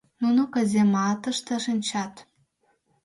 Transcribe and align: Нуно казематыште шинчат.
Нуно 0.21 0.43
казематыште 0.53 1.55
шинчат. 1.63 2.13